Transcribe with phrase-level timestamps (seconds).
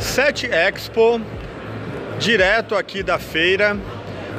[0.00, 1.20] Set Expo,
[2.18, 3.76] direto aqui da feira,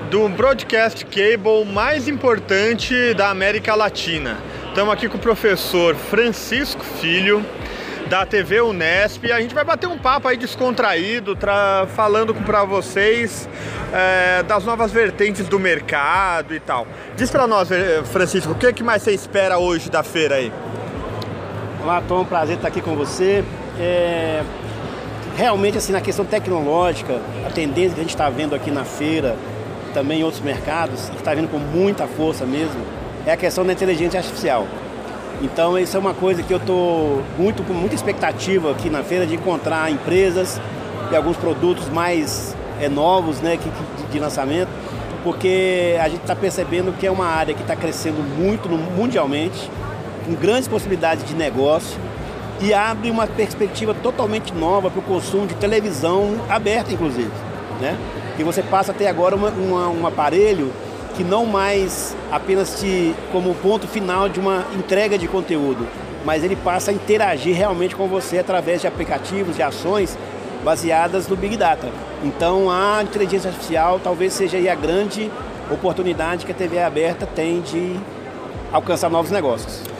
[0.10, 4.38] do broadcast cable mais importante da América Latina.
[4.70, 7.46] Estamos aqui com o professor Francisco Filho,
[8.10, 9.32] da TV Unesp.
[9.32, 11.86] A gente vai bater um papo aí descontraído, tra...
[11.96, 13.48] falando para vocês
[13.94, 16.88] é, das novas vertentes do mercado e tal.
[17.16, 20.52] Diz para nós, eh, Francisco, o que, que mais você espera hoje da feira aí?
[21.84, 23.44] Olá, Tom, prazer estar aqui com você.
[23.80, 24.44] É...
[25.36, 29.38] Realmente, assim, na questão tecnológica, a tendência que a gente está vendo aqui na feira,
[29.94, 32.80] também em outros mercados, que está vindo com muita força mesmo,
[33.26, 34.68] é a questão da inteligência artificial.
[35.42, 39.26] Então isso é uma coisa que eu estou muito com muita expectativa aqui na feira
[39.26, 40.62] de encontrar empresas
[41.12, 43.72] e alguns produtos mais é, novos, né, que,
[44.12, 44.70] de, lançamento,
[45.24, 49.70] porque a gente está percebendo que é uma área que está crescendo muito mundialmente,
[50.26, 52.00] com grandes possibilidades de negócio
[52.62, 57.32] e abre uma perspectiva totalmente nova para o consumo de televisão aberta, inclusive,
[57.80, 57.98] né?
[58.38, 60.72] Que você passa até agora uma, uma, um aparelho
[61.16, 65.88] que não mais apenas te como ponto final de uma entrega de conteúdo,
[66.24, 70.18] mas ele passa a interagir realmente com você através de aplicativos, de ações
[70.64, 71.90] baseadas no Big Data.
[72.24, 75.32] Então a inteligência artificial talvez seja a grande
[75.72, 77.96] oportunidade que a TV aberta tem de
[78.72, 79.91] alcançar novos negócios.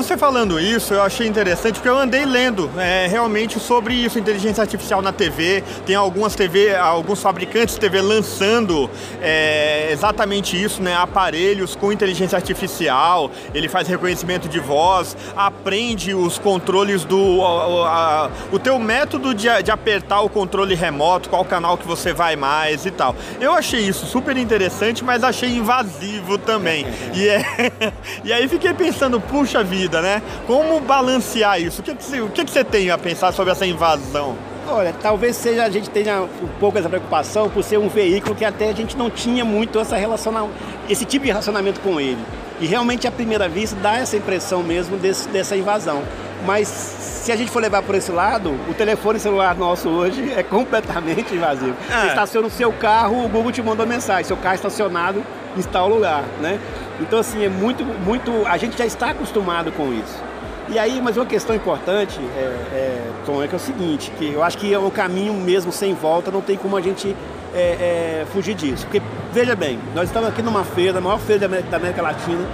[0.00, 4.62] Você falando isso, eu achei interessante porque eu andei lendo é, realmente sobre isso, inteligência
[4.62, 5.62] artificial na TV.
[5.84, 8.88] Tem algumas TV, alguns fabricantes de TV lançando
[9.20, 10.94] é, exatamente isso, né?
[10.96, 13.30] Aparelhos com inteligência artificial.
[13.52, 19.48] Ele faz reconhecimento de voz, aprende os controles do a, a, o teu método de,
[19.62, 23.14] de apertar o controle remoto, qual canal que você vai mais e tal.
[23.38, 26.86] Eu achei isso super interessante, mas achei invasivo também.
[27.14, 27.44] E, é,
[28.24, 30.22] e aí fiquei pensando, puxa vida vida, né?
[30.46, 31.80] Como balancear isso?
[31.80, 34.36] O que, que, você, o que, que você tem a pensar sobre essa invasão?
[34.68, 38.44] Olha, talvez seja a gente tenha um pouco essa preocupação por ser um veículo que
[38.44, 40.46] até a gente não tinha muito essa relaciona,
[40.88, 42.20] esse tipo de relacionamento com ele.
[42.60, 46.02] E realmente à primeira vista dá essa impressão mesmo desse, dessa invasão.
[46.46, 50.42] Mas se a gente for levar por esse lado, o telefone celular nosso hoje é
[50.42, 51.74] completamente invasivo.
[51.90, 52.00] É.
[52.00, 55.24] Você estaciona o seu carro, o Google te manda uma mensagem, seu carro estacionado
[55.56, 56.60] em tal lugar, né?
[57.00, 58.46] Então, assim, é muito, muito.
[58.46, 60.22] A gente já está acostumado com isso.
[60.68, 64.32] E aí, mas uma questão importante, é, é, Tom, é que é o seguinte, que
[64.32, 67.16] eu acho que é o caminho mesmo sem volta, não tem como a gente
[67.52, 68.84] é, é, fugir disso.
[68.86, 69.02] Porque,
[69.32, 72.46] veja bem, nós estamos aqui numa feira, a maior feira da América, da América Latina,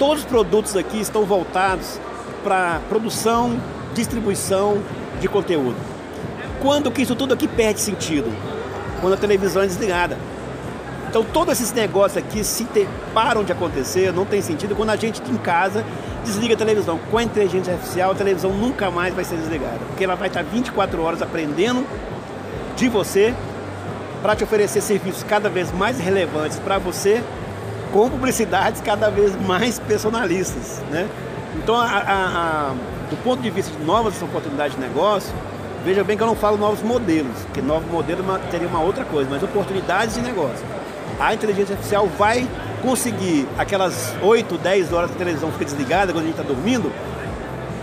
[0.00, 2.00] todos os produtos aqui estão voltados
[2.42, 3.56] para produção,
[3.94, 4.78] distribuição
[5.20, 5.76] de conteúdo.
[6.60, 8.32] Quando que isso tudo aqui perde sentido?
[9.00, 10.18] Quando a televisão é desligada.
[11.14, 14.96] Então todos esses negócios aqui se te, param de acontecer, não tem sentido quando a
[14.96, 15.84] gente em casa
[16.24, 16.98] desliga a televisão.
[17.08, 20.42] Com a inteligência artificial, a televisão nunca mais vai ser desligada, porque ela vai estar
[20.42, 21.86] 24 horas aprendendo
[22.74, 23.32] de você
[24.22, 27.22] para te oferecer serviços cada vez mais relevantes para você,
[27.92, 31.08] com publicidades cada vez mais personalistas, né?
[31.54, 32.74] Então, a, a, a,
[33.08, 35.32] do ponto de vista de novas oportunidades de negócio,
[35.84, 39.30] veja bem que eu não falo novos modelos, porque novo modelo teria uma outra coisa,
[39.30, 40.73] mas oportunidades de negócio
[41.18, 42.46] a inteligência artificial vai
[42.82, 46.92] conseguir aquelas 8, 10 horas que a televisão fica desligada quando a gente está dormindo,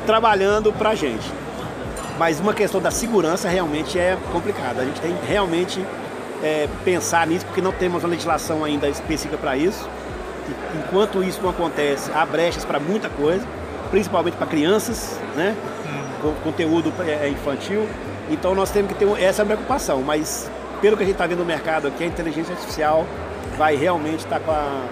[0.06, 1.31] trabalhando para a gente.
[2.20, 4.81] Mas uma questão da segurança realmente é complicada.
[4.81, 5.84] A gente tem realmente
[6.44, 9.90] é, pensar nisso, porque não temos uma legislação ainda específica para isso.
[10.47, 13.46] E, enquanto isso não acontece, há brechas para muita coisa,
[13.90, 15.56] principalmente para crianças, né?
[16.22, 17.88] Com conteúdo é, infantil.
[18.30, 20.50] Então nós temos que ter essa preocupação, mas
[20.81, 23.06] pelo que a gente está vendo no mercado aqui, a inteligência artificial
[23.58, 24.86] vai realmente estar tá com a.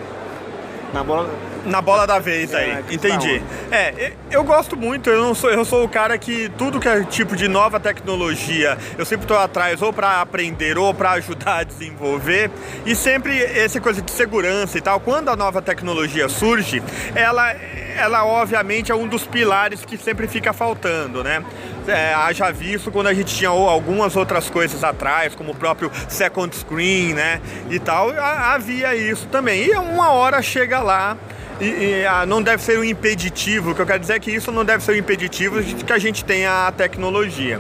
[0.94, 1.30] Na bola,
[1.66, 3.42] na bola da vez aí, é, entendi.
[3.72, 7.04] É, eu gosto muito, eu não sou, eu sou o cara que tudo que é
[7.04, 11.64] tipo de nova tecnologia, eu sempre estou atrás ou para aprender ou para ajudar a
[11.64, 12.50] desenvolver.
[12.86, 16.82] E sempre essa coisa de segurança e tal, quando a nova tecnologia surge,
[17.16, 17.54] ela
[18.00, 21.44] ela obviamente é um dos pilares que sempre fica faltando, né?
[21.88, 26.56] É, haja visto quando a gente tinha algumas outras coisas atrás, como o próprio second
[26.56, 27.42] screen, né?
[27.70, 29.66] E tal, havia isso também.
[29.66, 31.18] E uma hora chega lá.
[31.60, 34.32] E, e ah, não deve ser um impeditivo, o que eu quero dizer é que
[34.32, 37.60] isso não deve ser um impeditivo de que a gente tenha a tecnologia.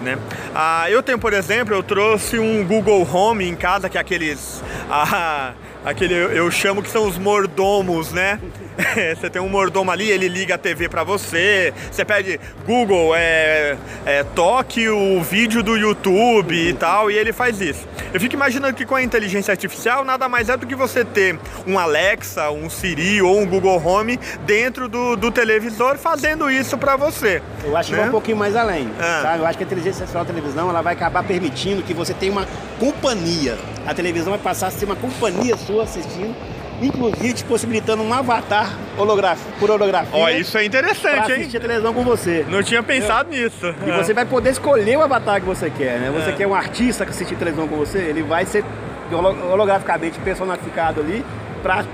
[0.00, 0.18] Né?
[0.54, 4.62] Ah, eu tenho, por exemplo, eu trouxe um Google Home em casa, que é aqueles.
[4.90, 5.52] Ah,
[5.84, 8.40] aquele eu chamo que são os mordomos, né?
[9.16, 11.72] você tem um mordomo ali, ele liga a TV para você.
[11.90, 17.60] Você pede Google, é, é, toque o vídeo do YouTube e tal, e ele faz
[17.60, 17.86] isso.
[18.14, 21.36] Eu fico imaginando que com a inteligência artificial nada mais é do que você ter
[21.66, 26.94] um Alexa, um Siri ou um Google Home dentro do, do televisor fazendo isso para
[26.94, 27.42] você.
[27.64, 27.96] Eu acho né?
[27.96, 28.88] que vai um pouquinho mais além.
[29.00, 29.20] Ah.
[29.20, 29.38] Sabe?
[29.40, 32.30] Eu acho que a inteligência artificial da televisão ela vai acabar permitindo que você tenha
[32.30, 32.46] uma
[32.78, 33.58] companhia.
[33.84, 36.36] A televisão vai passar a ser uma companhia sua assistindo
[36.82, 40.10] inclusive te possibilitando um avatar holográfico, por holografia.
[40.18, 41.56] Ó, isso é interessante, assistir hein?
[41.56, 42.44] a televisão com você.
[42.48, 43.74] Não tinha pensado nisso.
[43.86, 46.10] E você vai poder escolher o avatar que você quer, né?
[46.14, 48.64] Você quer um artista que assistir televisão com você, ele vai ser
[49.12, 51.24] holo- holograficamente personificado ali
[51.62, 51.84] pra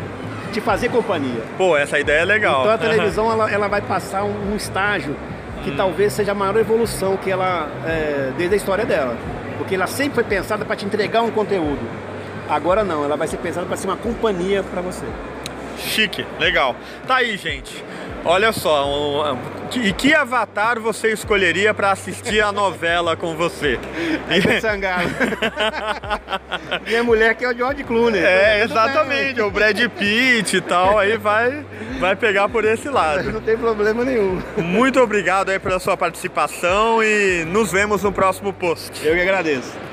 [0.52, 1.42] te fazer companhia.
[1.56, 2.60] Pô, essa ideia é legal.
[2.62, 5.14] Então a televisão ela, ela vai passar um, um estágio
[5.62, 9.14] que talvez seja a maior evolução que ela é, desde a história dela,
[9.58, 11.78] porque ela sempre foi pensada para te entregar um conteúdo.
[12.50, 15.06] Agora não, ela vai ser pensada para ser uma companhia para você.
[15.78, 16.74] Chique, legal.
[17.06, 17.82] Tá aí, gente.
[18.22, 19.38] Olha só, um,
[19.82, 23.78] e que avatar você escolheria para assistir a novela com você?
[24.28, 25.08] Ivete Sangalo.
[26.86, 28.22] Minha mulher que é o George Clooney.
[28.22, 31.64] É, exatamente, o Brad Pitt e tal, aí vai,
[31.98, 33.32] vai pegar por esse lado.
[33.32, 34.42] Não tem problema nenhum.
[34.58, 39.06] Muito obrigado aí pela sua participação e nos vemos no próximo post.
[39.06, 39.89] Eu que agradeço.